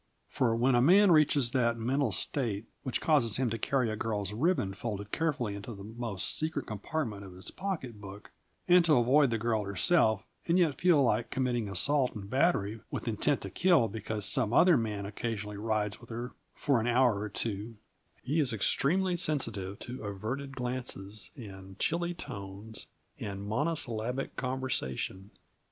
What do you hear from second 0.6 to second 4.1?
a man reaches that mental state which causes him to carry a